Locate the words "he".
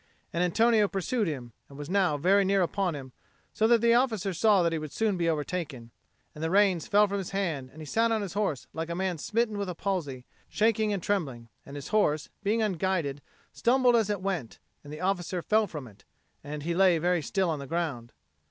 4.71-4.79, 7.83-7.85, 16.63-16.73